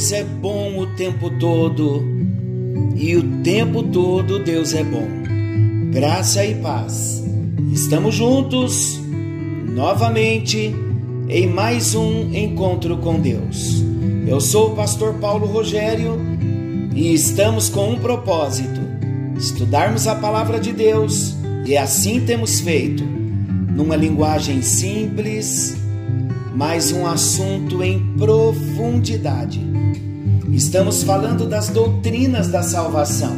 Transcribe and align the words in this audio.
Deus 0.00 0.12
é 0.12 0.24
bom 0.24 0.78
o 0.78 0.86
tempo 0.86 1.28
todo 1.28 2.02
e 2.96 3.14
o 3.16 3.42
tempo 3.42 3.82
todo 3.82 4.42
Deus 4.42 4.72
é 4.72 4.82
bom. 4.82 5.06
Graça 5.92 6.42
e 6.42 6.54
paz. 6.54 7.22
Estamos 7.70 8.14
juntos 8.14 8.98
novamente 9.74 10.74
em 11.28 11.46
mais 11.46 11.94
um 11.94 12.32
encontro 12.32 12.96
com 12.96 13.20
Deus. 13.20 13.84
Eu 14.26 14.40
sou 14.40 14.72
o 14.72 14.74
pastor 14.74 15.16
Paulo 15.16 15.46
Rogério 15.46 16.18
e 16.94 17.12
estamos 17.12 17.68
com 17.68 17.90
um 17.90 17.98
propósito: 17.98 18.80
estudarmos 19.36 20.06
a 20.06 20.14
palavra 20.14 20.58
de 20.58 20.72
Deus 20.72 21.36
e 21.66 21.76
assim 21.76 22.24
temos 22.24 22.58
feito, 22.58 23.04
numa 23.04 23.96
linguagem 23.96 24.62
simples, 24.62 25.76
mas 26.54 26.90
um 26.90 27.06
assunto 27.06 27.84
em 27.84 28.14
profundidade. 28.16 29.68
Estamos 30.52 31.04
falando 31.04 31.46
das 31.46 31.68
doutrinas 31.68 32.48
da 32.48 32.62
salvação. 32.62 33.36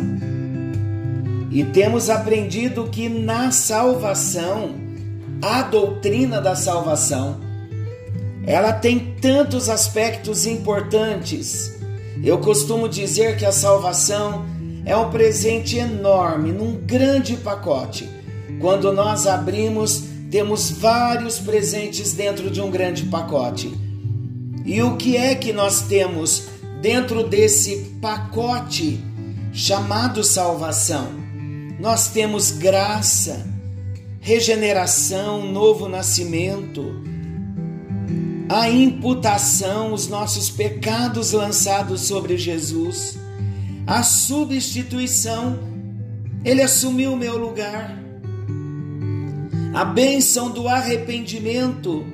E 1.50 1.62
temos 1.62 2.08
aprendido 2.08 2.84
que 2.84 3.06
na 3.08 3.50
salvação, 3.50 4.70
a 5.42 5.60
doutrina 5.62 6.40
da 6.40 6.56
salvação, 6.56 7.36
ela 8.46 8.72
tem 8.72 9.14
tantos 9.20 9.68
aspectos 9.68 10.46
importantes. 10.46 11.78
Eu 12.24 12.38
costumo 12.38 12.88
dizer 12.88 13.36
que 13.36 13.44
a 13.44 13.52
salvação 13.52 14.46
é 14.86 14.96
um 14.96 15.10
presente 15.10 15.76
enorme, 15.76 16.50
num 16.50 16.76
grande 16.76 17.36
pacote. 17.36 18.08
Quando 18.58 18.90
nós 18.90 19.26
abrimos, 19.26 20.04
temos 20.30 20.70
vários 20.70 21.38
presentes 21.38 22.14
dentro 22.14 22.50
de 22.50 22.62
um 22.62 22.70
grande 22.70 23.04
pacote. 23.04 23.70
E 24.64 24.80
o 24.82 24.96
que 24.96 25.16
é 25.16 25.34
que 25.34 25.52
nós 25.52 25.82
temos 25.82 26.48
dentro 26.82 27.26
desse 27.26 27.96
pacote 28.02 29.00
chamado 29.54 30.22
salvação? 30.22 31.08
Nós 31.80 32.08
temos 32.08 32.50
graça, 32.50 33.46
regeneração, 34.20 35.50
novo 35.50 35.88
nascimento, 35.88 37.02
a 38.50 38.68
imputação, 38.68 39.94
os 39.94 40.08
nossos 40.08 40.50
pecados 40.50 41.32
lançados 41.32 42.02
sobre 42.02 42.36
Jesus, 42.36 43.18
a 43.86 44.02
substituição, 44.02 45.58
ele 46.44 46.60
assumiu 46.60 47.14
o 47.14 47.16
meu 47.16 47.38
lugar 47.38 48.02
a 49.74 49.86
bênção 49.86 50.50
do 50.50 50.68
arrependimento, 50.68 52.04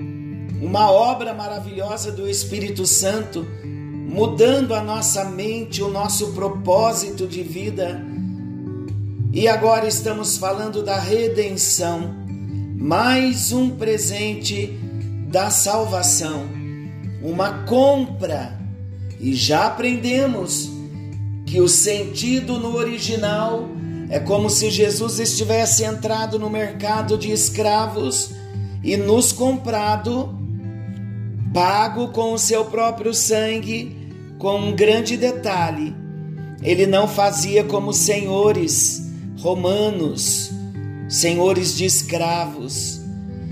uma 0.63 0.93
obra 0.93 1.35
maravilhosa 1.35 2.13
do 2.13 2.29
Espírito 2.29 2.87
Santo, 2.87 3.45
mudando 4.09 4.75
a 4.75 4.83
nossa 4.83 5.27
mente, 5.27 5.83
o 5.83 5.91
nosso 5.91 6.33
propósito 6.33 7.29
de 7.29 7.43
vida. 7.43 8.03
E 9.31 9.47
agora 9.47 9.87
estamos 9.87 10.39
falando 10.39 10.83
da 10.83 10.99
redenção, 10.99 12.15
mais 12.75 13.53
um 13.53 13.69
presente 13.71 14.79
da 15.29 15.51
salvação, 15.51 16.49
uma 17.23 17.65
compra. 17.65 18.59
E 19.21 19.35
já 19.35 19.67
aprendemos 19.67 20.71
que 21.45 21.61
o 21.61 21.69
sentido 21.69 22.59
no 22.59 22.77
original 22.77 23.69
é 24.09 24.19
como 24.19 24.49
se 24.49 24.71
Jesus 24.71 25.19
estivesse 25.19 25.85
entrado 25.85 26.39
no 26.39 26.49
mercado 26.49 27.19
de 27.19 27.31
escravos 27.31 28.31
e 28.83 28.97
nos 28.97 29.33
comprado, 29.33 30.35
pago 31.53 32.09
com 32.09 32.33
o 32.33 32.39
seu 32.39 32.65
próprio 32.65 33.13
sangue, 33.13 33.98
com 34.39 34.59
um 34.59 34.75
grande 34.75 35.17
detalhe: 35.17 35.95
ele 36.63 36.87
não 36.87 37.07
fazia 37.07 37.65
como 37.65 37.93
senhores 37.93 39.11
romanos, 39.39 40.51
senhores 41.09 41.77
de 41.77 41.85
escravos, 41.85 43.01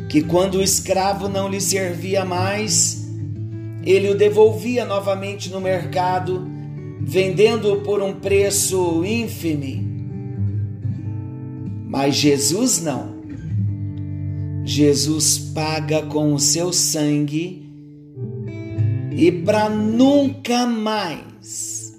que 0.09 0.23
quando 0.23 0.57
o 0.57 0.63
escravo 0.63 1.29
não 1.29 1.49
lhe 1.49 1.61
servia 1.61 2.25
mais, 2.25 3.07
ele 3.85 4.11
o 4.11 4.17
devolvia 4.17 4.85
novamente 4.85 5.51
no 5.51 5.61
mercado, 5.61 6.47
vendendo-o 7.01 7.83
por 7.83 8.03
um 8.03 8.15
preço 8.15 9.05
ínfime 9.05 9.87
mas 11.97 12.17
Jesus 12.17 12.83
não. 12.83 13.17
Jesus 14.65 15.39
paga 15.39 16.03
com 16.03 16.35
o 16.35 16.39
seu 16.39 16.71
sangue 16.71 17.66
e 19.17 19.33
para 19.33 19.71
nunca 19.71 20.67
mais 20.67 21.97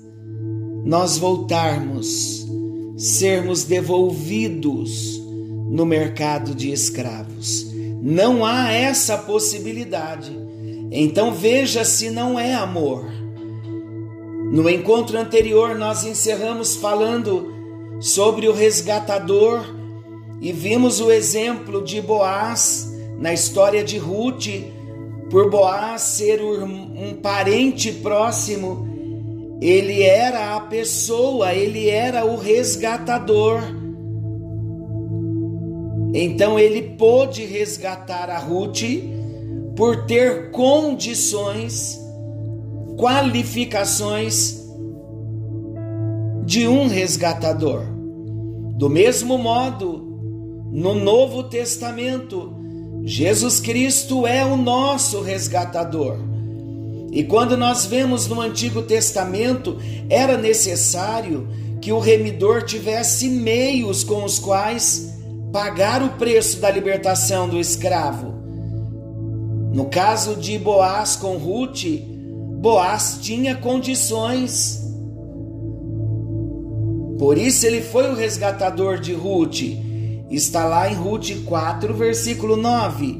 nós 0.85 1.17
voltarmos, 1.17 2.47
sermos 2.95 3.63
devolvidos 3.63 5.19
no 5.67 5.83
mercado 5.83 6.53
de 6.53 6.72
escravos. 6.72 7.66
Não 8.01 8.45
há 8.45 8.72
essa 8.72 9.17
possibilidade. 9.17 10.31
Então 10.91 11.33
veja 11.33 11.83
se 11.83 12.11
não 12.11 12.39
é 12.39 12.53
amor. 12.53 13.06
No 14.51 14.69
encontro 14.69 15.17
anterior, 15.17 15.75
nós 15.75 16.06
encerramos 16.06 16.75
falando 16.75 17.51
sobre 18.00 18.47
o 18.47 18.53
resgatador 18.53 19.66
e 20.39 20.53
vimos 20.53 21.01
o 21.01 21.11
exemplo 21.11 21.83
de 21.83 22.00
Boaz 22.00 22.94
na 23.19 23.33
história 23.33 23.83
de 23.83 23.97
Ruth, 23.97 24.47
por 25.29 25.49
Boaz 25.49 26.01
ser 26.01 26.41
um 26.41 27.13
parente 27.15 27.91
próximo, 27.91 28.88
ele 29.61 30.03
era 30.03 30.55
a 30.55 30.59
pessoa, 30.61 31.53
ele 31.53 31.89
era 31.89 32.25
o 32.25 32.38
resgatador. 32.38 33.61
Então 36.13 36.57
ele 36.57 36.81
pôde 36.81 37.43
resgatar 37.45 38.29
a 38.29 38.38
Ruth 38.38 38.83
por 39.75 40.05
ter 40.05 40.51
condições, 40.51 41.99
qualificações 42.97 44.65
de 46.45 46.67
um 46.67 46.88
resgatador. 46.88 47.83
Do 48.77 48.89
mesmo 48.89 49.38
modo, 49.38 50.07
no 50.71 50.95
Novo 50.95 51.44
Testamento, 51.44 52.56
Jesus 53.07 53.62
Cristo 53.62 54.28
é 54.28 54.44
o 54.44 54.57
nosso 54.57 55.22
resgatador. 55.22 56.18
E 57.09 57.23
quando 57.23 57.56
nós 57.56 57.85
vemos 57.85 58.28
no 58.28 58.41
Antigo 58.41 58.81
Testamento, 58.81 59.78
era 60.09 60.38
necessário 60.38 61.47
que 61.79 61.90
o 61.94 62.00
remidor 62.00 62.63
tivesse 62.63 63.29
meios 63.29 64.03
com 64.03 64.25
os 64.25 64.40
quais 64.40 65.09
pagar 65.53 66.03
o 66.03 66.18
preço 66.18 66.59
da 66.59 66.69
libertação 66.69 67.47
do 67.47 67.62
escravo. 67.62 68.34
No 69.74 69.85
caso 69.85 70.35
de 70.35 70.59
Boaz 70.59 71.16
com 71.16 71.38
Ruth, 71.38 71.85
Boaz 72.59 73.19
tinha 73.22 73.56
condições. 73.56 74.84
Por 77.18 77.38
isso 77.38 77.66
ele 77.66 77.81
foi 77.81 78.12
o 78.12 78.16
resgatador 78.16 79.00
de 79.00 79.13
Ruth 79.13 79.87
Está 80.29 80.65
lá 80.65 80.91
em 80.91 80.93
Ruth 80.93 81.43
4, 81.45 81.93
versículo 81.93 82.57
9. 82.57 83.18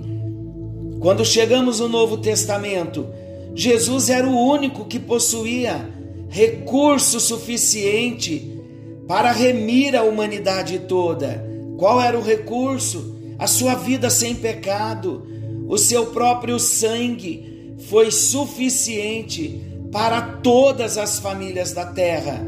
Quando 1.00 1.24
chegamos 1.24 1.80
no 1.80 1.88
Novo 1.88 2.18
Testamento, 2.18 3.08
Jesus 3.56 4.10
era 4.10 4.28
o 4.28 4.38
único 4.38 4.86
que 4.86 5.00
possuía 5.00 5.90
recurso 6.30 7.20
suficiente 7.20 8.60
para 9.08 9.32
remir 9.32 9.96
a 9.96 10.04
humanidade 10.04 10.80
toda. 10.80 11.46
Qual 11.78 12.02
era 12.02 12.18
o 12.18 12.22
recurso? 12.22 13.16
A 13.40 13.48
sua 13.48 13.76
vida 13.76 14.10
sem 14.10 14.36
pecado, 14.36 15.26
o 15.68 15.78
seu 15.78 16.08
próprio 16.08 16.60
sangue 16.60 17.76
foi 17.88 18.12
suficiente 18.12 19.62
para 19.92 20.22
todas 20.22 20.98
as 20.98 21.20
famílias 21.20 21.72
da 21.72 21.86
terra. 21.86 22.46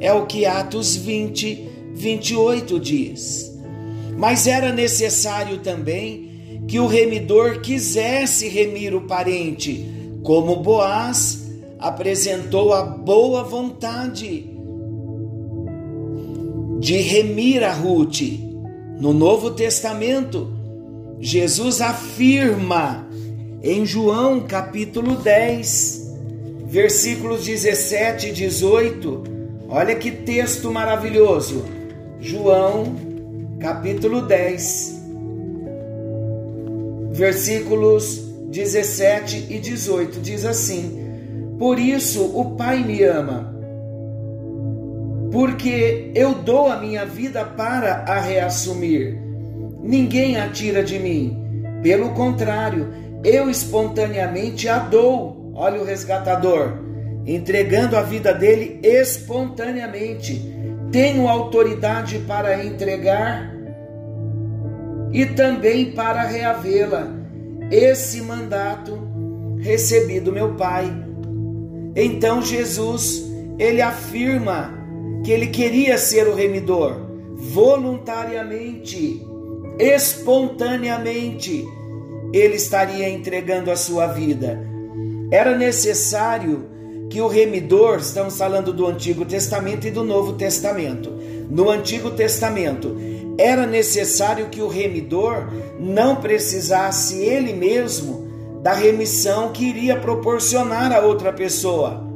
É 0.00 0.12
o 0.12 0.26
que 0.26 0.44
Atos 0.44 0.96
20, 0.96 1.68
28 1.94 2.80
diz. 2.80 3.51
Mas 4.22 4.46
era 4.46 4.72
necessário 4.72 5.58
também 5.58 6.62
que 6.68 6.78
o 6.78 6.86
remidor 6.86 7.60
quisesse 7.60 8.46
remir 8.46 8.94
o 8.94 9.00
parente, 9.00 9.84
como 10.22 10.62
Boaz 10.62 11.50
apresentou 11.76 12.72
a 12.72 12.84
boa 12.84 13.42
vontade 13.42 14.48
de 16.78 16.98
remir 16.98 17.64
a 17.64 17.72
Ruth. 17.72 18.20
No 19.00 19.12
Novo 19.12 19.50
Testamento, 19.50 20.52
Jesus 21.18 21.80
afirma 21.80 23.04
em 23.60 23.84
João 23.84 24.42
capítulo 24.42 25.16
10, 25.16 26.14
versículos 26.66 27.44
17 27.44 28.28
e 28.28 28.32
18. 28.32 29.24
Olha 29.68 29.96
que 29.96 30.12
texto 30.12 30.70
maravilhoso. 30.70 31.64
João 32.20 33.10
capítulo 33.62 34.22
10, 34.22 35.00
versículos 37.12 38.18
17 38.50 39.46
e 39.50 39.58
18, 39.60 40.20
diz 40.20 40.44
assim: 40.44 41.54
Por 41.60 41.78
isso 41.78 42.24
o 42.36 42.56
Pai 42.56 42.82
me 42.82 43.04
ama, 43.04 43.54
porque 45.30 46.10
eu 46.12 46.34
dou 46.34 46.66
a 46.66 46.76
minha 46.76 47.06
vida 47.06 47.44
para 47.44 48.04
a 48.08 48.18
reassumir. 48.18 49.22
Ninguém 49.80 50.40
a 50.40 50.48
tira 50.48 50.82
de 50.82 50.98
mim, 50.98 51.62
pelo 51.82 52.10
contrário, 52.10 52.88
eu 53.22 53.48
espontaneamente 53.48 54.68
a 54.68 54.80
dou. 54.80 55.52
Olha 55.54 55.80
o 55.80 55.84
resgatador, 55.84 56.78
entregando 57.24 57.96
a 57.96 58.02
vida 58.02 58.34
dele 58.34 58.80
espontaneamente. 58.82 60.50
Tenho 60.90 61.28
autoridade 61.28 62.18
para 62.26 62.64
entregar 62.64 63.51
e 65.12 65.26
também 65.26 65.92
para 65.92 66.22
reavê-la. 66.22 67.08
Esse 67.70 68.20
mandato 68.22 68.98
recebi 69.58 70.18
do 70.20 70.32
meu 70.32 70.54
Pai. 70.54 70.90
Então 71.94 72.40
Jesus, 72.42 73.24
ele 73.58 73.82
afirma 73.82 74.72
que 75.24 75.30
ele 75.30 75.46
queria 75.48 75.98
ser 75.98 76.26
o 76.26 76.34
remidor 76.34 77.12
voluntariamente, 77.34 79.24
espontaneamente 79.78 81.64
ele 82.32 82.54
estaria 82.54 83.08
entregando 83.08 83.70
a 83.70 83.76
sua 83.76 84.06
vida. 84.06 84.58
Era 85.30 85.56
necessário 85.56 86.68
que 87.10 87.20
o 87.20 87.28
remidor, 87.28 87.98
estamos 87.98 88.38
falando 88.38 88.72
do 88.72 88.86
Antigo 88.86 89.24
Testamento 89.24 89.86
e 89.86 89.90
do 89.90 90.02
Novo 90.02 90.32
Testamento. 90.32 91.10
No 91.50 91.68
Antigo 91.68 92.10
Testamento, 92.12 92.96
era 93.38 93.66
necessário 93.66 94.48
que 94.48 94.60
o 94.60 94.68
remidor 94.68 95.48
não 95.78 96.16
precisasse 96.16 97.22
ele 97.22 97.52
mesmo 97.52 98.30
da 98.62 98.72
remissão 98.72 99.50
que 99.52 99.64
iria 99.64 99.98
proporcionar 99.98 100.92
a 100.92 101.00
outra 101.00 101.32
pessoa. 101.32 102.06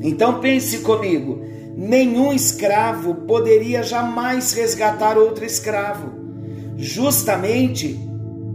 Então 0.00 0.40
pense 0.40 0.78
comigo: 0.78 1.42
nenhum 1.76 2.32
escravo 2.32 3.14
poderia 3.26 3.82
jamais 3.82 4.52
resgatar 4.52 5.18
outro 5.18 5.44
escravo, 5.44 6.12
justamente 6.76 7.98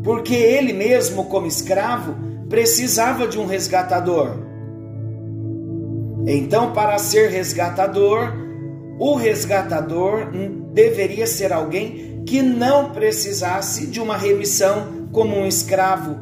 porque 0.03 0.35
ele 0.35 0.73
mesmo, 0.73 1.25
como 1.25 1.47
escravo, 1.47 2.15
precisava 2.49 3.27
de 3.27 3.37
um 3.37 3.45
resgatador. 3.45 4.37
Então, 6.25 6.71
para 6.71 6.97
ser 6.97 7.29
resgatador, 7.29 8.33
o 8.99 9.15
resgatador 9.15 10.29
deveria 10.77 11.25
ser 11.25 11.51
alguém 11.51 12.21
que 12.23 12.39
não 12.39 12.91
precisasse 12.91 13.87
de 13.87 13.99
uma 13.99 14.15
remissão, 14.15 15.07
como 15.11 15.35
um 15.35 15.47
escravo 15.47 16.15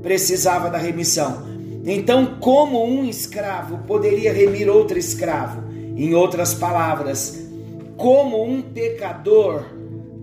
precisava 0.00 0.70
da 0.70 0.78
remissão. 0.78 1.42
Então, 1.84 2.36
como 2.38 2.84
um 2.84 3.04
escravo 3.04 3.78
poderia 3.88 4.32
remir 4.32 4.68
outro 4.68 4.96
escravo? 4.96 5.64
Em 5.96 6.14
outras 6.14 6.54
palavras, 6.54 7.48
como 7.96 8.44
um 8.44 8.62
pecador 8.62 9.64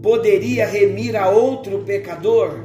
poderia 0.02 0.66
remir 0.66 1.18
a 1.18 1.30
outro 1.30 1.80
pecador? 1.80 2.60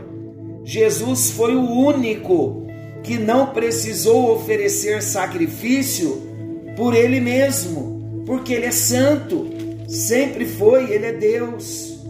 Jesus 0.62 1.32
foi 1.32 1.56
o 1.56 1.68
único 1.68 2.64
que 3.02 3.18
não 3.18 3.48
precisou 3.48 4.32
oferecer 4.36 5.02
sacrifício 5.02 6.22
por 6.76 6.94
ele 6.94 7.18
mesmo, 7.18 8.22
porque 8.24 8.52
ele 8.52 8.66
é 8.66 8.70
santo, 8.70 9.61
sempre 9.92 10.46
foi, 10.46 10.90
ele 10.90 11.06
é 11.06 11.12
Deus. 11.12 12.00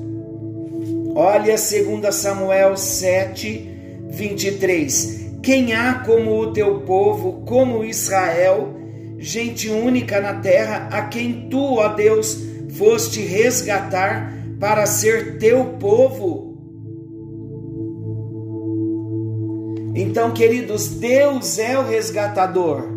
Olha 1.16 1.56
2 1.56 2.14
Samuel 2.14 2.76
7, 2.76 3.68
23. 4.08 5.32
Quem 5.42 5.74
há 5.74 5.94
como 5.94 6.38
o 6.38 6.52
teu 6.52 6.80
povo, 6.82 7.42
como 7.44 7.84
Israel, 7.84 8.72
gente 9.18 9.68
única 9.68 10.20
na 10.20 10.34
terra, 10.34 10.88
a 10.92 11.02
quem 11.02 11.48
tu, 11.50 11.78
ó 11.78 11.88
Deus, 11.88 12.38
foste 12.70 13.20
resgatar 13.20 14.32
para 14.60 14.86
ser 14.86 15.38
teu 15.38 15.64
povo? 15.80 16.52
Então, 19.94 20.30
queridos, 20.30 20.88
Deus 20.88 21.58
é 21.58 21.76
o 21.76 21.82
resgatador 21.82 22.88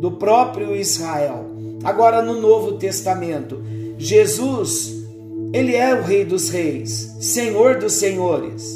do 0.00 0.12
próprio 0.12 0.76
Israel. 0.76 1.46
Agora, 1.82 2.22
no 2.22 2.40
Novo 2.40 2.72
Testamento, 2.72 3.64
Jesus, 3.96 4.92
ele 5.52 5.74
é 5.74 5.94
o 5.94 6.02
Rei 6.02 6.24
dos 6.24 6.48
Reis, 6.50 7.16
Senhor 7.20 7.78
dos 7.78 7.94
Senhores. 7.94 8.74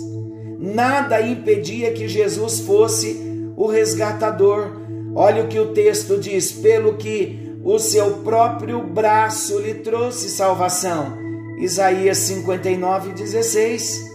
Nada 0.58 1.20
impedia 1.20 1.92
que 1.92 2.08
Jesus 2.08 2.60
fosse 2.60 3.16
o 3.56 3.66
resgatador. 3.66 4.70
Olha 5.14 5.44
o 5.44 5.48
que 5.48 5.58
o 5.58 5.72
texto 5.72 6.18
diz: 6.18 6.52
pelo 6.52 6.94
que 6.96 7.38
o 7.64 7.78
seu 7.78 8.18
próprio 8.18 8.82
braço 8.82 9.58
lhe 9.58 9.74
trouxe 9.74 10.28
salvação. 10.28 11.18
Isaías 11.58 12.18
59, 12.18 13.12
16. 13.12 14.08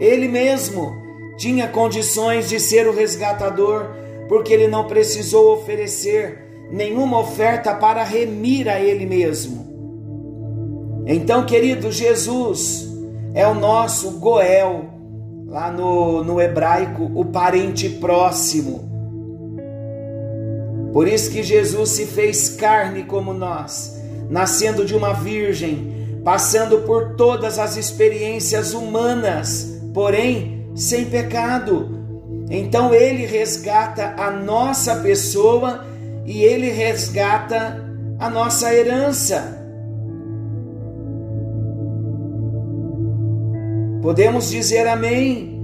Ele 0.00 0.26
mesmo 0.26 0.92
tinha 1.36 1.68
condições 1.68 2.48
de 2.48 2.58
ser 2.58 2.86
o 2.88 2.94
resgatador, 2.94 3.90
porque 4.28 4.52
ele 4.52 4.66
não 4.66 4.86
precisou 4.86 5.52
oferecer 5.52 6.38
nenhuma 6.70 7.20
oferta 7.20 7.74
para 7.74 8.02
remir 8.02 8.68
a 8.68 8.80
ele 8.80 9.06
mesmo. 9.06 9.73
Então, 11.06 11.44
querido, 11.44 11.92
Jesus 11.92 12.88
é 13.34 13.46
o 13.46 13.54
nosso 13.54 14.12
Goel, 14.12 14.86
lá 15.46 15.70
no, 15.70 16.24
no 16.24 16.40
hebraico, 16.40 17.10
o 17.14 17.24
parente 17.24 17.88
próximo. 17.88 18.88
Por 20.92 21.08
isso 21.08 21.30
que 21.30 21.42
Jesus 21.42 21.90
se 21.90 22.06
fez 22.06 22.50
carne 22.50 23.02
como 23.02 23.34
nós, 23.34 24.00
nascendo 24.30 24.84
de 24.84 24.94
uma 24.94 25.12
virgem, 25.12 26.20
passando 26.24 26.78
por 26.82 27.16
todas 27.16 27.58
as 27.58 27.76
experiências 27.76 28.72
humanas, 28.72 29.80
porém 29.92 30.68
sem 30.74 31.04
pecado. 31.04 31.98
Então 32.48 32.94
ele 32.94 33.26
resgata 33.26 34.14
a 34.16 34.30
nossa 34.30 34.96
pessoa 34.96 35.84
e 36.24 36.42
ele 36.42 36.70
resgata 36.70 37.84
a 38.18 38.30
nossa 38.30 38.72
herança. 38.72 39.63
Podemos 44.04 44.50
dizer 44.50 44.86
amém. 44.86 45.58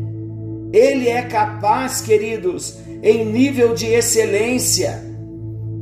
Ele 0.73 1.11
é 1.11 1.21
capaz, 1.21 2.01
queridos, 2.01 2.79
em 3.03 3.23
nível 3.23 3.75
de 3.75 3.89
excelência. 3.89 4.99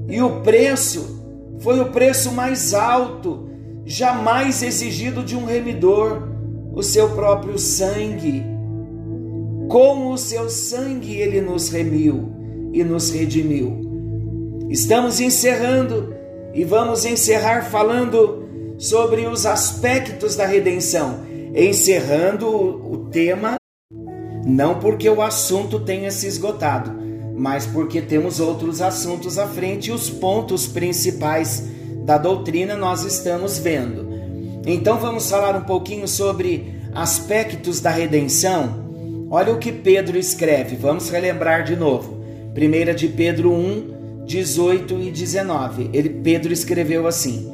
E 0.09 0.21
o 0.21 0.41
preço 0.41 1.23
foi 1.61 1.79
o 1.79 1.93
preço 1.93 2.33
mais 2.33 2.75
alto 2.75 3.49
jamais 3.87 4.61
exigido 4.65 5.23
de 5.23 5.37
um 5.37 5.45
remidor, 5.45 6.29
o 6.75 6.83
seu 6.83 7.11
próprio 7.11 7.57
sangue. 7.61 8.43
Com 9.69 10.11
o 10.11 10.19
seu 10.19 10.50
sangue 10.50 11.15
ele 11.15 11.41
nos 11.41 11.69
remiu 11.69 12.33
e 12.73 12.83
nos 12.83 13.11
redimiu. 13.11 14.67
Estamos 14.69 15.21
encerrando 15.21 16.12
e 16.53 16.65
vamos 16.65 17.05
encerrar 17.05 17.71
falando 17.71 18.49
sobre 18.79 19.29
os 19.29 19.47
aspectos 19.47 20.35
da 20.35 20.45
redenção, 20.45 21.21
encerrando 21.67 22.49
o 22.49 23.09
tema 23.11 23.57
não 24.47 24.79
porque 24.79 25.09
o 25.09 25.21
assunto 25.21 25.81
tenha 25.81 26.11
se 26.11 26.27
esgotado, 26.27 26.93
mas 27.37 27.67
porque 27.67 28.00
temos 28.00 28.41
outros 28.41 28.81
assuntos 28.81 29.38
à 29.38 29.47
frente 29.47 29.88
e 29.88 29.93
os 29.93 30.09
pontos 30.09 30.67
principais 30.67 31.65
da 32.05 32.17
doutrina 32.17 32.77
nós 32.77 33.03
estamos 33.05 33.59
vendo. 33.59 34.09
Então 34.67 34.99
vamos 34.99 35.29
falar 35.29 35.57
um 35.57 35.65
pouquinho 35.65 36.09
sobre 36.09 36.75
aspectos 36.95 37.81
da 37.81 37.91
redenção 37.91 38.88
Olha 39.31 39.53
o 39.53 39.59
que 39.59 39.71
Pedro 39.71 40.17
escreve, 40.17 40.75
vamos 40.75 41.11
relembrar 41.11 41.62
de 41.62 41.77
novo. 41.77 42.19
1 42.57 42.95
de 42.95 43.09
Pedro 43.09 43.53
1, 43.53 44.25
18 44.25 44.99
e 45.00 45.11
19. 45.11 45.91
Ele, 45.93 46.09
Pedro 46.09 46.50
escreveu 46.50 47.07
assim: 47.07 47.53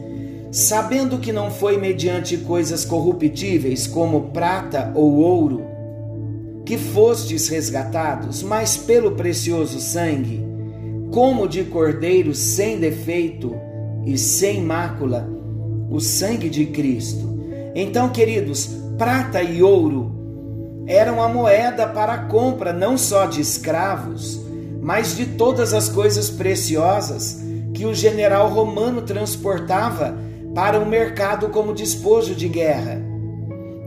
Sabendo 0.54 1.18
que 1.18 1.32
não 1.32 1.50
foi 1.50 1.76
mediante 1.76 2.36
coisas 2.36 2.84
corruptíveis, 2.84 3.88
como 3.88 4.30
prata 4.30 4.92
ou 4.94 5.16
ouro, 5.16 5.64
que 6.64 6.78
fostes 6.78 7.48
resgatados, 7.48 8.40
mas 8.40 8.76
pelo 8.76 9.16
precioso 9.16 9.80
sangue, 9.80 10.46
como 11.10 11.48
de 11.48 11.64
cordeiro 11.64 12.36
sem 12.36 12.78
defeito 12.78 13.52
e 14.06 14.16
sem 14.16 14.62
mácula, 14.62 15.28
o 15.90 15.98
sangue 15.98 16.48
de 16.48 16.66
Cristo. 16.66 17.36
Então, 17.74 18.10
queridos, 18.10 18.70
prata 18.96 19.42
e 19.42 19.60
ouro 19.60 20.84
eram 20.86 21.20
a 21.20 21.28
moeda 21.28 21.84
para 21.88 22.12
a 22.12 22.26
compra 22.26 22.72
não 22.72 22.96
só 22.96 23.26
de 23.26 23.40
escravos, 23.40 24.40
mas 24.80 25.16
de 25.16 25.26
todas 25.26 25.74
as 25.74 25.88
coisas 25.88 26.30
preciosas 26.30 27.42
que 27.74 27.84
o 27.84 27.92
general 27.92 28.50
romano 28.50 29.02
transportava 29.02 30.22
para 30.54 30.78
o 30.78 30.86
mercado 30.86 31.48
como 31.48 31.74
despojo 31.74 32.34
de 32.34 32.48
guerra. 32.48 33.02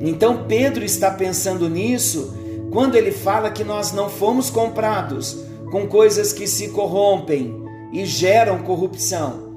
Então 0.01 0.45
Pedro 0.47 0.83
está 0.83 1.09
pensando 1.09 1.69
nisso 1.69 2.35
quando 2.71 2.95
ele 2.95 3.11
fala 3.11 3.49
que 3.49 3.63
nós 3.63 3.91
não 3.91 4.09
fomos 4.09 4.49
comprados 4.49 5.43
com 5.71 5.87
coisas 5.87 6.33
que 6.33 6.47
se 6.47 6.69
corrompem 6.69 7.63
e 7.93 8.05
geram 8.05 8.59
corrupção. 8.59 9.47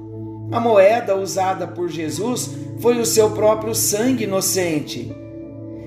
A 0.51 0.59
moeda 0.59 1.15
usada 1.15 1.67
por 1.67 1.89
Jesus 1.89 2.51
foi 2.79 2.99
o 2.99 3.05
seu 3.05 3.31
próprio 3.31 3.75
sangue 3.75 4.23
inocente. 4.23 5.15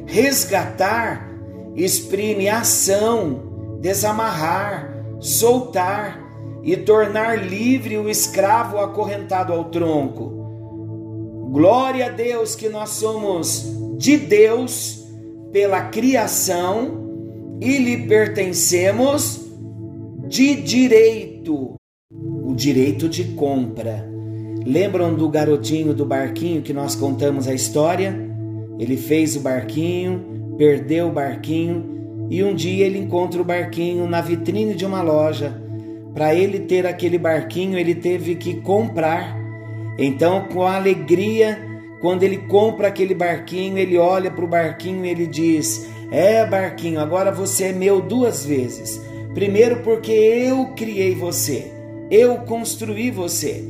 Resgatar 0.07 1.35
exprime 1.75 2.49
ação, 2.49 3.79
desamarrar, 3.81 5.05
soltar 5.21 6.21
e 6.63 6.77
tornar 6.77 7.47
livre 7.47 7.99
o 7.99 8.09
escravo 8.09 8.79
acorrentado 8.79 9.53
ao 9.53 9.65
tronco. 9.65 10.34
Glória 11.55 12.07
a 12.07 12.09
Deus 12.09 12.57
que 12.57 12.69
nós 12.69 12.91
somos 12.91 13.65
de 13.97 14.17
Deus 14.17 15.07
pela 15.53 15.83
criação 15.83 17.59
e 17.61 17.79
lhe 17.79 18.09
pertencemos 18.09 19.41
de 20.27 20.57
direito, 20.57 21.77
o 22.11 22.53
direito 22.57 23.09
de 23.09 23.23
compra. 23.35 24.05
Lembram 24.67 25.15
do 25.15 25.29
garotinho 25.29 25.95
do 25.95 26.05
barquinho 26.05 26.61
que 26.61 26.73
nós 26.73 26.97
contamos 26.97 27.47
a 27.47 27.55
história? 27.55 28.19
Ele 28.77 28.97
fez 28.97 29.37
o 29.37 29.41
barquinho, 29.41 30.57
perdeu 30.59 31.07
o 31.07 31.13
barquinho 31.13 32.27
e 32.31 32.43
um 32.43 32.53
dia 32.53 32.85
ele 32.85 32.99
encontra 32.99 33.41
o 33.41 33.45
barquinho 33.45 34.09
na 34.09 34.21
vitrine 34.21 34.75
de 34.75 34.85
uma 34.85 35.03
loja. 35.03 35.63
Para 36.13 36.35
ele 36.35 36.59
ter 36.59 36.85
aquele 36.85 37.17
barquinho, 37.17 37.79
ele 37.79 37.95
teve 37.95 38.35
que 38.35 38.61
comprar. 38.61 39.44
Então, 39.99 40.49
com 40.53 40.63
alegria, 40.63 41.59
quando 42.01 42.23
ele 42.23 42.39
compra 42.39 42.89
aquele 42.89 43.15
barquinho, 43.15 43.79
ele 43.79 43.97
olha 43.97 44.31
para 44.31 44.45
o 44.45 44.49
barquinho 44.49 45.05
e 45.05 45.09
ele 45.09 45.27
diz: 45.27 45.89
É, 46.11 46.45
barquinho, 46.45 47.01
agora 47.01 47.33
você 47.33 47.65
é 47.65 47.73
meu 47.73 48.01
duas 48.01 48.45
vezes. 48.45 49.01
Primeiro, 49.35 49.81
porque 49.81 50.13
eu 50.13 50.67
criei 50.77 51.15
você, 51.15 51.73
eu 52.11 52.37
construí 52.39 53.11
você 53.11 53.65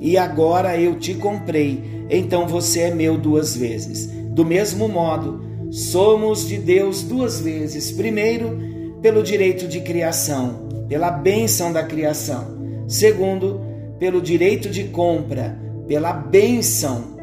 e 0.00 0.16
agora 0.16 0.80
eu 0.80 0.96
te 0.96 1.14
comprei, 1.14 1.82
então 2.08 2.46
você 2.46 2.82
é 2.82 2.94
meu 2.94 3.16
duas 3.16 3.56
vezes. 3.56 4.06
Do 4.06 4.44
mesmo 4.44 4.88
modo, 4.88 5.40
somos 5.70 6.46
de 6.46 6.56
Deus 6.56 7.02
duas 7.02 7.40
vezes. 7.40 7.90
Primeiro, 7.90 8.58
pelo 9.02 9.22
direito 9.22 9.66
de 9.66 9.80
criação, 9.80 10.68
pela 10.88 11.10
bênção 11.10 11.72
da 11.72 11.82
criação. 11.82 12.56
Segundo, 12.86 13.60
pelo 13.98 14.20
direito 14.20 14.68
de 14.68 14.84
compra, 14.84 15.58
pela 15.86 16.12
bênção 16.12 17.16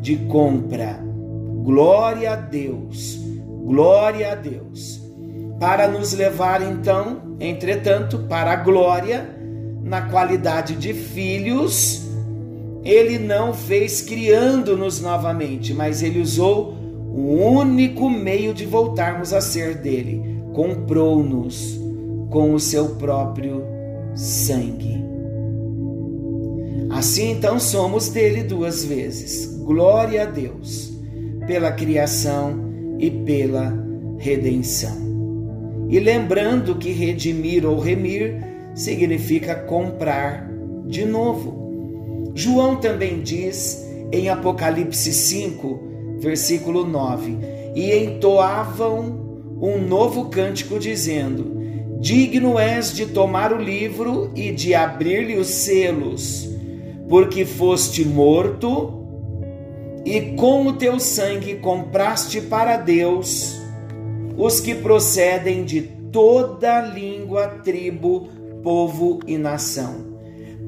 de 0.00 0.16
compra. 0.16 1.00
Glória 1.62 2.32
a 2.32 2.36
Deus, 2.36 3.20
glória 3.64 4.32
a 4.32 4.34
Deus. 4.34 5.00
Para 5.60 5.88
nos 5.88 6.12
levar 6.12 6.62
então, 6.62 7.36
entretanto, 7.40 8.18
para 8.28 8.52
a 8.52 8.56
glória, 8.56 9.28
na 9.82 10.02
qualidade 10.02 10.74
de 10.76 10.92
filhos 10.94 12.08
ele 12.84 13.18
não 13.18 13.52
fez 13.52 14.00
criando-nos 14.00 15.00
novamente, 15.00 15.74
mas 15.74 16.02
ele 16.02 16.20
usou 16.20 16.74
o 17.12 17.34
único 17.58 18.08
meio 18.08 18.54
de 18.54 18.64
voltarmos 18.64 19.32
a 19.32 19.40
ser 19.40 19.76
dele. 19.76 20.40
Comprou-nos 20.54 21.78
com 22.30 22.54
o 22.54 22.60
seu 22.60 22.96
próprio 22.96 23.62
sangue. 24.14 25.07
Assim 26.98 27.30
então 27.30 27.60
somos 27.60 28.08
dele 28.08 28.42
duas 28.42 28.84
vezes. 28.84 29.56
Glória 29.62 30.22
a 30.22 30.24
Deus 30.24 30.92
pela 31.46 31.70
criação 31.70 32.58
e 32.98 33.08
pela 33.08 33.72
redenção. 34.18 35.86
E 35.88 36.00
lembrando 36.00 36.74
que 36.74 36.90
redimir 36.90 37.64
ou 37.64 37.78
remir 37.78 38.44
significa 38.74 39.54
comprar 39.54 40.50
de 40.86 41.04
novo. 41.04 42.32
João 42.34 42.74
também 42.74 43.22
diz 43.22 43.80
em 44.10 44.28
Apocalipse 44.28 45.12
5, 45.12 46.18
versículo 46.18 46.84
9: 46.84 47.38
E 47.76 47.94
entoavam 47.94 49.56
um 49.62 49.78
novo 49.78 50.24
cântico, 50.30 50.80
dizendo: 50.80 51.62
Digno 52.00 52.58
és 52.58 52.92
de 52.92 53.06
tomar 53.06 53.52
o 53.52 53.62
livro 53.62 54.32
e 54.34 54.50
de 54.50 54.74
abrir-lhe 54.74 55.36
os 55.36 55.46
selos, 55.46 56.57
porque 57.08 57.44
foste 57.44 58.04
morto 58.04 59.06
e 60.04 60.32
com 60.36 60.66
o 60.66 60.72
teu 60.74 61.00
sangue 61.00 61.56
compraste 61.56 62.40
para 62.40 62.76
Deus 62.76 63.56
os 64.36 64.60
que 64.60 64.74
procedem 64.74 65.64
de 65.64 65.82
toda 66.12 66.80
língua, 66.80 67.48
tribo, 67.64 68.28
povo 68.62 69.20
e 69.26 69.36
nação. 69.36 70.16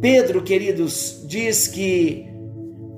Pedro, 0.01 0.43
queridos, 0.43 1.23
diz 1.27 1.69
que 1.69 2.27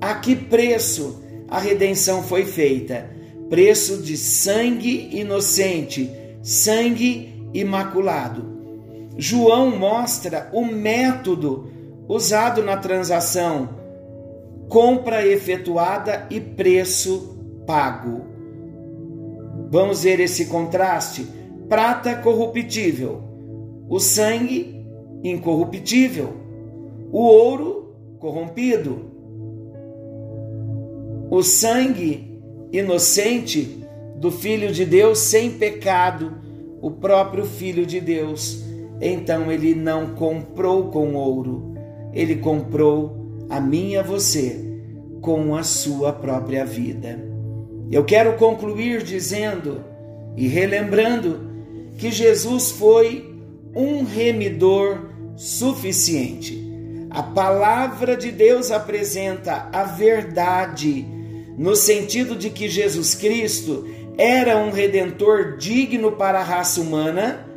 a 0.01 0.15
que 0.15 0.35
preço 0.35 1.21
a 1.47 1.59
redenção 1.59 2.23
foi 2.23 2.45
feita? 2.45 3.09
Preço 3.49 4.01
de 4.01 4.17
sangue 4.17 5.09
inocente, 5.11 6.09
sangue 6.41 7.49
imaculado. 7.53 8.51
João 9.17 9.77
mostra 9.77 10.49
o 10.51 10.65
método 10.65 11.72
usado 12.07 12.63
na 12.63 12.77
transação, 12.77 13.69
compra 14.69 15.25
efetuada 15.25 16.27
e 16.29 16.39
preço 16.39 17.63
pago. 17.65 18.21
Vamos 19.69 20.03
ver 20.03 20.19
esse 20.19 20.45
contraste? 20.45 21.27
Prata 21.67 22.15
corruptível, 22.15 23.23
o 23.89 23.99
sangue 23.99 24.85
incorruptível 25.23 26.43
o 27.13 27.19
ouro 27.19 27.93
corrompido, 28.17 29.05
o 31.29 31.43
sangue 31.43 32.41
inocente 32.71 33.85
do 34.15 34.31
Filho 34.31 34.73
de 34.73 34.83
Deus 34.83 35.19
sem 35.19 35.51
pecado, 35.51 36.33
o 36.81 36.89
próprio 36.89 37.45
Filho 37.45 37.85
de 37.85 38.01
Deus. 38.01 38.63
Então 38.99 39.51
ele 39.51 39.75
não 39.75 40.15
comprou 40.15 40.85
com 40.85 41.13
ouro, 41.13 41.72
ele 42.13 42.37
comprou 42.37 43.45
a 43.49 43.59
mim 43.59 43.91
e 43.91 43.97
a 43.97 44.03
você 44.03 44.59
com 45.21 45.55
a 45.55 45.63
sua 45.63 46.11
própria 46.13 46.65
vida. 46.65 47.19
Eu 47.91 48.03
quero 48.03 48.33
concluir 48.37 49.03
dizendo 49.03 49.83
e 50.35 50.47
relembrando 50.47 51.39
que 51.97 52.11
Jesus 52.11 52.71
foi 52.71 53.33
um 53.75 54.03
remidor 54.03 55.09
suficiente. 55.35 56.61
A 57.09 57.21
palavra 57.21 58.17
de 58.17 58.31
Deus 58.31 58.71
apresenta 58.71 59.69
a 59.71 59.83
verdade, 59.83 61.05
no 61.57 61.75
sentido 61.75 62.35
de 62.35 62.49
que 62.49 62.67
Jesus 62.67 63.13
Cristo 63.13 63.87
era 64.17 64.57
um 64.57 64.71
redentor 64.71 65.57
digno 65.57 66.13
para 66.13 66.39
a 66.39 66.43
raça 66.43 66.81
humana, 66.81 67.47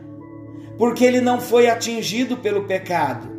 porque 0.77 1.05
ele 1.05 1.21
não 1.21 1.41
foi 1.41 1.69
atingido 1.69 2.37
pelo 2.37 2.65
pecado. 2.65 3.36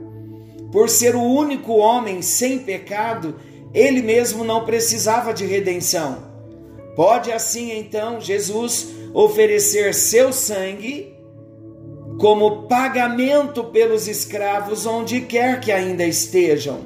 Por 0.78 0.92
ser 0.92 1.16
o 1.16 1.24
único 1.24 1.74
homem 1.78 2.22
sem 2.22 2.60
pecado, 2.60 3.34
ele 3.74 4.00
mesmo 4.00 4.44
não 4.44 4.64
precisava 4.64 5.34
de 5.34 5.44
redenção. 5.44 6.20
Pode 6.96 7.32
assim 7.32 7.72
então 7.80 8.22
Jesus 8.22 8.90
oferecer 9.12 9.96
seu 9.96 10.32
sangue 10.32 11.16
como 12.20 12.68
pagamento 12.68 13.64
pelos 13.64 14.08
escravos 14.08 14.86
onde 14.86 15.22
quer 15.22 15.60
que 15.60 15.72
ainda 15.72 16.06
estejam. 16.06 16.82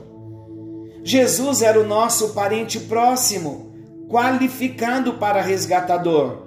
Jesus 1.03 1.62
era 1.62 1.77
o 1.77 1.86
nosso 1.86 2.29
parente 2.29 2.79
próximo, 2.79 3.74
qualificado 4.07 5.15
para 5.15 5.41
resgatador. 5.41 6.43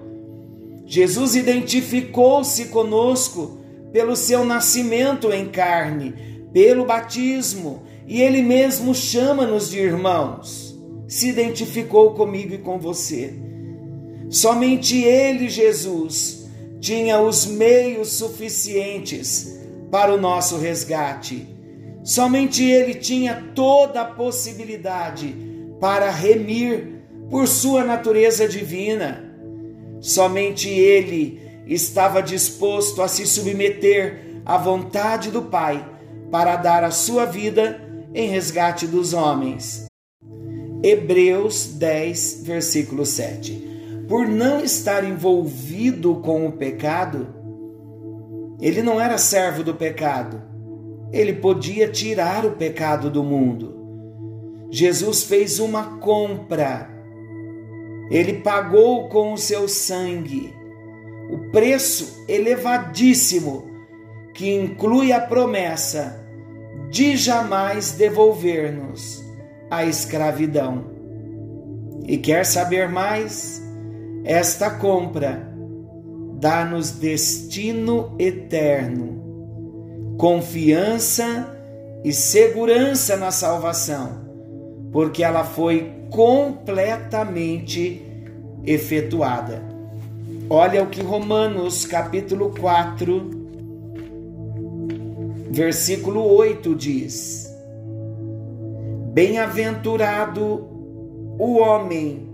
Jesus 0.86 1.36
identificou-se 1.36 2.64
conosco 2.68 3.58
pelo 3.92 4.16
seu 4.16 4.46
nascimento 4.46 5.30
em 5.30 5.46
carne, 5.46 6.33
pelo 6.54 6.86
batismo, 6.86 7.82
e 8.06 8.22
ele 8.22 8.40
mesmo 8.40 8.94
chama-nos 8.94 9.68
de 9.68 9.80
irmãos. 9.80 10.74
Se 11.06 11.28
identificou 11.28 12.14
comigo 12.14 12.54
e 12.54 12.58
com 12.58 12.78
você. 12.78 13.34
Somente 14.30 15.02
ele, 15.02 15.50
Jesus, 15.50 16.48
tinha 16.80 17.20
os 17.20 17.44
meios 17.44 18.12
suficientes 18.12 19.60
para 19.90 20.14
o 20.14 20.20
nosso 20.20 20.56
resgate. 20.56 21.46
Somente 22.02 22.62
Ele 22.62 22.94
tinha 22.94 23.52
toda 23.54 24.02
a 24.02 24.04
possibilidade 24.04 25.34
para 25.80 26.10
remir 26.10 27.00
por 27.30 27.48
sua 27.48 27.82
natureza 27.82 28.46
divina. 28.46 29.34
Somente 30.00 30.68
Ele 30.68 31.40
estava 31.66 32.20
disposto 32.20 33.00
a 33.00 33.08
se 33.08 33.26
submeter 33.26 34.42
à 34.44 34.58
vontade 34.58 35.30
do 35.30 35.42
Pai 35.42 35.93
para 36.34 36.56
dar 36.56 36.82
a 36.82 36.90
sua 36.90 37.26
vida 37.26 37.80
em 38.12 38.26
resgate 38.26 38.88
dos 38.88 39.14
homens. 39.14 39.86
Hebreus 40.82 41.66
10, 41.76 42.42
versículo 42.42 43.06
7 43.06 44.06
por 44.08 44.26
não 44.26 44.58
estar 44.58 45.04
envolvido 45.04 46.16
com 46.16 46.44
o 46.44 46.50
pecado, 46.50 47.28
ele 48.60 48.82
não 48.82 49.00
era 49.00 49.16
servo 49.16 49.62
do 49.62 49.76
pecado, 49.76 50.42
ele 51.12 51.34
podia 51.34 51.86
tirar 51.86 52.44
o 52.44 52.56
pecado 52.56 53.08
do 53.08 53.22
mundo. 53.22 54.66
Jesus 54.72 55.22
fez 55.22 55.60
uma 55.60 55.98
compra, 55.98 56.90
ele 58.10 58.40
pagou 58.40 59.08
com 59.08 59.32
o 59.32 59.38
seu 59.38 59.68
sangue 59.68 60.52
o 61.30 61.52
preço 61.52 62.24
elevadíssimo 62.26 63.70
que 64.34 64.52
inclui 64.52 65.12
a 65.12 65.20
promessa 65.20 66.23
de 66.94 67.16
jamais 67.16 67.90
devolver-nos 67.90 69.20
a 69.68 69.84
escravidão. 69.84 70.84
E 72.06 72.16
quer 72.18 72.46
saber 72.46 72.88
mais? 72.88 73.60
Esta 74.24 74.70
compra 74.70 75.52
dá-nos 76.38 76.92
destino 76.92 78.14
eterno, 78.16 80.14
confiança 80.16 81.52
e 82.04 82.12
segurança 82.12 83.16
na 83.16 83.32
salvação, 83.32 84.20
porque 84.92 85.24
ela 85.24 85.42
foi 85.42 85.92
completamente 86.10 88.06
efetuada. 88.64 89.60
Olha 90.48 90.84
o 90.84 90.86
que 90.86 91.02
Romanos 91.02 91.84
capítulo 91.86 92.54
4, 92.56 93.43
versículo 95.54 96.24
8 96.34 96.74
diz: 96.74 97.48
Bem-aventurado 99.12 100.66
o 101.38 101.58
homem 101.58 102.28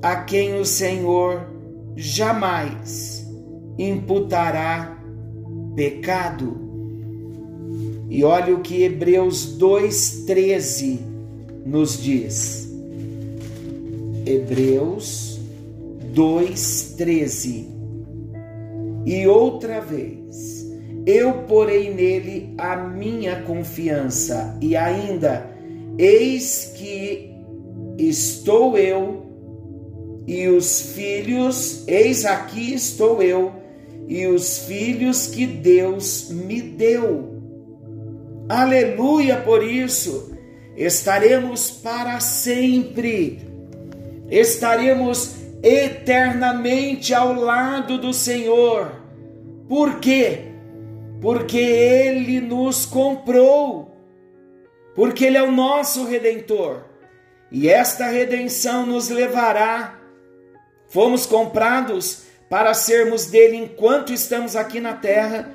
a 0.00 0.16
quem 0.16 0.54
o 0.54 0.64
Senhor 0.64 1.48
jamais 1.96 3.26
imputará 3.76 4.96
pecado. 5.74 6.64
E 8.08 8.22
olha 8.22 8.54
o 8.54 8.60
que 8.60 8.84
Hebreus 8.84 9.58
2,13 9.58 11.00
nos 11.64 12.00
diz. 12.00 12.72
Hebreus 14.24 15.40
2,13. 16.14 17.66
E 19.04 19.26
outra 19.26 19.80
vez, 19.80 20.55
eu 21.06 21.44
porei 21.44 21.94
nele 21.94 22.52
a 22.58 22.76
minha 22.76 23.42
confiança, 23.42 24.58
e 24.60 24.74
ainda, 24.74 25.48
eis 25.96 26.72
que 26.76 27.32
estou 27.96 28.76
eu 28.76 29.24
e 30.26 30.48
os 30.48 30.92
filhos, 30.92 31.86
eis 31.86 32.24
aqui 32.24 32.74
estou 32.74 33.22
eu 33.22 33.52
e 34.08 34.26
os 34.26 34.58
filhos 34.58 35.28
que 35.28 35.46
Deus 35.46 36.28
me 36.30 36.60
deu. 36.60 37.36
Aleluia 38.48 39.36
por 39.36 39.62
isso. 39.62 40.32
Estaremos 40.76 41.70
para 41.70 42.20
sempre. 42.20 43.40
Estaremos 44.28 45.36
eternamente 45.62 47.14
ao 47.14 47.32
lado 47.32 47.98
do 47.98 48.12
Senhor. 48.12 48.92
Por 49.68 49.98
quê? 49.98 50.55
Porque 51.26 51.58
ele 51.58 52.40
nos 52.40 52.86
comprou. 52.86 53.96
Porque 54.94 55.24
ele 55.24 55.36
é 55.36 55.42
o 55.42 55.50
nosso 55.50 56.04
redentor. 56.04 56.84
E 57.50 57.68
esta 57.68 58.06
redenção 58.06 58.86
nos 58.86 59.08
levará. 59.08 59.98
Fomos 60.86 61.26
comprados 61.26 62.26
para 62.48 62.72
sermos 62.74 63.26
dele 63.26 63.56
enquanto 63.56 64.12
estamos 64.12 64.54
aqui 64.54 64.78
na 64.78 64.92
terra, 64.92 65.52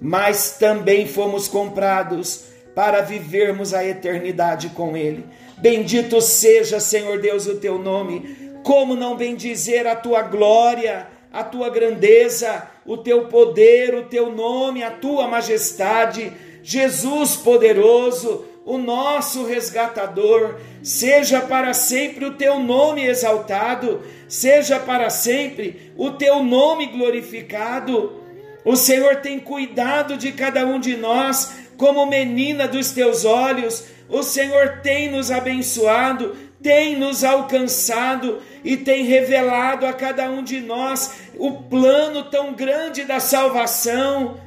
mas 0.00 0.56
também 0.58 1.06
fomos 1.06 1.46
comprados 1.46 2.46
para 2.74 3.00
vivermos 3.00 3.72
a 3.72 3.84
eternidade 3.84 4.70
com 4.70 4.96
ele. 4.96 5.24
Bendito 5.58 6.20
seja, 6.20 6.80
Senhor 6.80 7.20
Deus, 7.20 7.46
o 7.46 7.60
teu 7.60 7.78
nome. 7.78 8.36
Como 8.64 8.96
não 8.96 9.16
bendizer 9.16 9.86
a 9.86 9.94
tua 9.94 10.22
glória, 10.22 11.06
a 11.34 11.42
tua 11.42 11.68
grandeza, 11.68 12.62
o 12.86 12.96
teu 12.96 13.24
poder, 13.24 13.92
o 13.92 14.04
teu 14.04 14.30
nome, 14.30 14.84
a 14.84 14.90
tua 14.92 15.26
majestade, 15.26 16.32
Jesus 16.62 17.34
poderoso, 17.34 18.44
o 18.64 18.78
nosso 18.78 19.44
resgatador, 19.44 20.60
seja 20.80 21.40
para 21.40 21.74
sempre 21.74 22.24
o 22.24 22.34
teu 22.34 22.60
nome 22.60 23.04
exaltado, 23.04 24.00
seja 24.28 24.78
para 24.78 25.10
sempre 25.10 25.92
o 25.96 26.12
teu 26.12 26.40
nome 26.44 26.86
glorificado. 26.86 28.22
O 28.64 28.76
Senhor 28.76 29.16
tem 29.16 29.40
cuidado 29.40 30.16
de 30.16 30.30
cada 30.30 30.64
um 30.64 30.78
de 30.78 30.96
nós 30.96 31.64
como 31.76 32.06
menina 32.06 32.68
dos 32.68 32.92
teus 32.92 33.24
olhos. 33.24 33.86
O 34.08 34.22
Senhor 34.22 34.82
tem 34.84 35.10
nos 35.10 35.32
abençoado, 35.32 36.36
tem 36.62 36.96
nos 36.96 37.24
alcançado 37.24 38.40
e 38.64 38.78
tem 38.78 39.04
revelado 39.04 39.86
a 39.86 39.92
cada 39.92 40.30
um 40.30 40.42
de 40.42 40.60
nós 40.60 41.16
o 41.36 41.52
plano 41.64 42.24
tão 42.24 42.54
grande 42.54 43.04
da 43.04 43.20
salvação. 43.20 44.40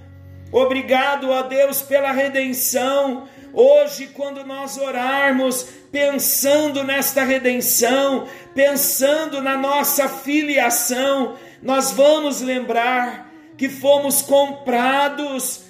Obrigado 0.52 1.32
a 1.32 1.44
Deus 1.44 1.82
pela 1.82 2.12
redenção. 2.12 3.28
Hoje, 3.54 4.08
quando 4.08 4.44
nós 4.44 4.78
orarmos, 4.78 5.68
pensando 5.92 6.84
nesta 6.84 7.24
redenção, 7.24 8.28
pensando 8.56 9.42
na 9.42 9.56
nossa 9.56 10.10
filiação, 10.10 11.36
nós 11.62 11.92
vamos 11.92 12.42
lembrar 12.42 13.32
que 13.58 13.70
fomos 13.70 14.22
comprados, 14.22 15.66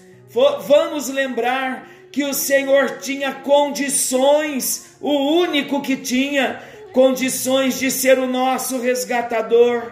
vamos 0.67 1.09
lembrar 1.09 1.87
que 2.11 2.23
o 2.23 2.33
Senhor 2.33 2.99
tinha 2.99 3.33
condições, 3.33 4.97
o 4.99 5.39
único 5.39 5.81
que 5.81 5.95
tinha 5.95 6.61
condições 6.97 7.77
de 7.77 7.91
ser 7.91 8.17
o 8.17 8.25
nosso 8.25 8.81
resgatador. 8.81 9.91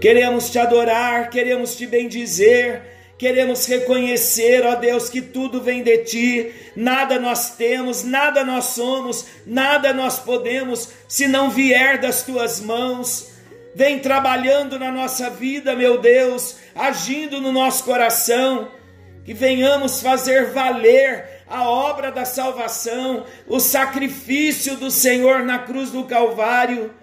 Queremos 0.00 0.50
te 0.50 0.58
adorar, 0.58 1.30
queremos 1.30 1.76
te 1.76 1.86
bendizer, 1.86 2.82
queremos 3.16 3.64
reconhecer, 3.66 4.66
ó 4.66 4.74
Deus, 4.74 5.08
que 5.08 5.22
tudo 5.22 5.62
vem 5.62 5.84
de 5.84 5.98
ti, 5.98 6.52
nada 6.74 7.16
nós 7.16 7.54
temos, 7.54 8.02
nada 8.02 8.42
nós 8.42 8.64
somos, 8.64 9.24
nada 9.46 9.92
nós 9.92 10.18
podemos, 10.18 10.88
se 11.06 11.28
não 11.28 11.48
vier 11.48 11.98
das 11.98 12.24
tuas 12.24 12.60
mãos. 12.60 13.30
Vem 13.76 14.00
trabalhando 14.00 14.80
na 14.80 14.90
nossa 14.90 15.30
vida, 15.30 15.76
meu 15.76 15.98
Deus, 16.00 16.56
agindo 16.74 17.40
no 17.40 17.52
nosso 17.52 17.84
coração, 17.84 18.72
que 19.24 19.32
venhamos 19.32 20.02
fazer 20.02 20.46
valer 20.46 21.37
a 21.48 21.68
obra 21.68 22.10
da 22.10 22.24
salvação, 22.24 23.24
o 23.46 23.58
sacrifício 23.58 24.76
do 24.76 24.90
Senhor 24.90 25.42
na 25.42 25.58
cruz 25.58 25.90
do 25.90 26.04
Calvário. 26.04 26.94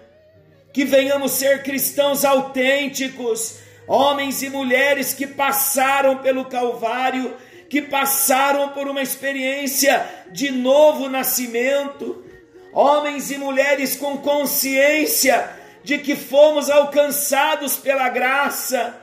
Que 0.72 0.84
venhamos 0.84 1.32
ser 1.32 1.62
cristãos 1.62 2.24
autênticos, 2.24 3.58
homens 3.88 4.42
e 4.42 4.50
mulheres 4.50 5.14
que 5.14 5.26
passaram 5.26 6.18
pelo 6.18 6.44
Calvário, 6.44 7.34
que 7.68 7.82
passaram 7.82 8.68
por 8.70 8.86
uma 8.86 9.02
experiência 9.02 10.06
de 10.30 10.50
novo 10.50 11.08
nascimento, 11.08 12.24
homens 12.72 13.30
e 13.30 13.38
mulheres 13.38 13.96
com 13.96 14.18
consciência 14.18 15.50
de 15.82 15.98
que 15.98 16.14
fomos 16.14 16.68
alcançados 16.68 17.76
pela 17.76 18.08
graça, 18.08 18.94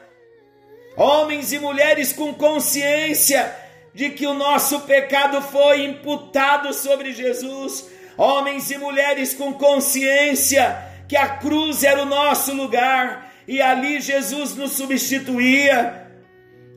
homens 0.96 1.52
e 1.52 1.60
mulheres 1.60 2.14
com 2.14 2.34
consciência 2.34 3.62
de 3.94 4.10
que 4.10 4.26
o 4.26 4.34
nosso 4.34 4.82
pecado 4.82 5.42
foi 5.42 5.86
imputado 5.86 6.74
sobre 6.74 7.14
Jesus, 7.14 7.90
homens 8.18 8.72
e 8.72 8.78
mulheres 8.78 9.34
com 9.34 9.54
consciência 9.54 10.92
que 11.08 11.18
a 11.18 11.28
cruz 11.38 11.84
era 11.84 12.02
o 12.02 12.08
nosso 12.08 12.54
lugar 12.54 13.32
e 13.48 13.62
ali 13.62 14.02
Jesus 14.02 14.56
nos 14.56 14.72
substituía. 14.72 16.02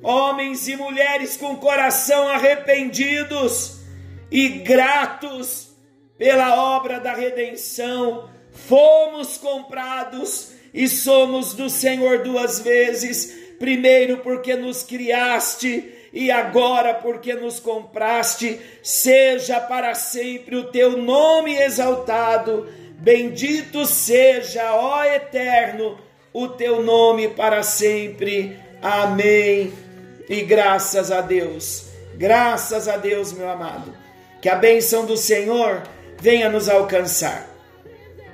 Homens 0.02 0.68
e 0.68 0.76
mulheres 0.76 1.36
com 1.36 1.56
coração 1.56 2.28
arrependidos 2.28 3.80
e 4.30 4.48
gratos 4.48 5.74
pela 6.18 6.76
obra 6.76 6.98
da 7.00 7.14
redenção, 7.14 8.30
fomos 8.50 9.36
comprados 9.36 10.52
e 10.72 10.88
somos 10.88 11.54
do 11.54 11.68
Senhor 11.68 12.22
duas 12.22 12.60
vezes. 12.60 13.34
Primeiro, 13.58 14.18
porque 14.18 14.54
nos 14.54 14.82
criaste, 14.82 15.92
e 16.16 16.30
agora, 16.30 16.94
porque 16.94 17.34
nos 17.34 17.60
compraste, 17.60 18.60
seja 18.82 19.60
para 19.60 19.94
sempre 19.94 20.56
o 20.56 20.64
teu 20.64 20.96
nome 20.96 21.54
exaltado 21.56 22.66
Bendito 22.98 23.84
seja, 23.84 24.74
ó 24.74 25.04
Eterno, 25.04 25.98
o 26.32 26.48
teu 26.48 26.82
nome 26.82 27.28
para 27.28 27.62
sempre. 27.62 28.58
Amém. 28.82 29.72
E 30.28 30.40
graças 30.42 31.12
a 31.12 31.20
Deus, 31.20 31.88
graças 32.14 32.88
a 32.88 32.96
Deus, 32.96 33.32
meu 33.32 33.48
amado, 33.48 33.94
que 34.40 34.48
a 34.48 34.56
bênção 34.56 35.04
do 35.04 35.16
Senhor 35.16 35.82
venha 36.18 36.48
nos 36.48 36.68
alcançar. 36.68 37.48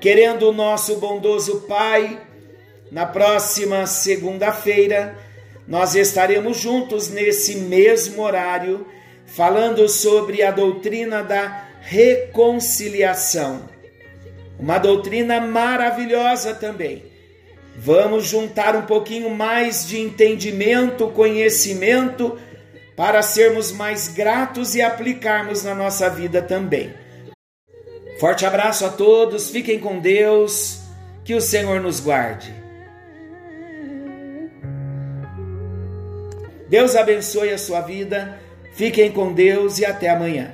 Querendo 0.00 0.48
o 0.48 0.52
nosso 0.52 0.96
bondoso 0.96 1.62
Pai, 1.68 2.20
na 2.90 3.04
próxima 3.04 3.86
segunda-feira, 3.86 5.18
nós 5.72 5.94
estaremos 5.94 6.58
juntos 6.58 7.08
nesse 7.08 7.56
mesmo 7.56 8.20
horário, 8.20 8.86
falando 9.24 9.88
sobre 9.88 10.42
a 10.42 10.50
doutrina 10.50 11.22
da 11.22 11.66
reconciliação. 11.80 13.70
Uma 14.58 14.76
doutrina 14.76 15.40
maravilhosa 15.40 16.52
também. 16.52 17.02
Vamos 17.74 18.26
juntar 18.26 18.76
um 18.76 18.82
pouquinho 18.82 19.30
mais 19.30 19.88
de 19.88 19.98
entendimento, 19.98 21.08
conhecimento, 21.08 22.38
para 22.94 23.22
sermos 23.22 23.72
mais 23.72 24.08
gratos 24.08 24.74
e 24.74 24.82
aplicarmos 24.82 25.64
na 25.64 25.74
nossa 25.74 26.10
vida 26.10 26.42
também. 26.42 26.92
Forte 28.20 28.44
abraço 28.44 28.84
a 28.84 28.90
todos, 28.90 29.48
fiquem 29.48 29.78
com 29.78 29.98
Deus, 30.00 30.80
que 31.24 31.34
o 31.34 31.40
Senhor 31.40 31.80
nos 31.80 31.98
guarde. 31.98 32.61
Deus 36.72 36.96
abençoe 36.96 37.50
a 37.50 37.58
sua 37.58 37.82
vida, 37.82 38.40
fiquem 38.72 39.12
com 39.12 39.30
Deus 39.30 39.78
e 39.78 39.84
até 39.84 40.08
amanhã. 40.08 40.52